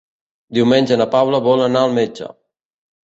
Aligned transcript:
Diumenge 0.57 0.97
na 1.01 1.07
Paula 1.15 1.43
vol 1.51 1.63
anar 1.67 1.87
al 1.89 1.95
metge. 1.99 2.31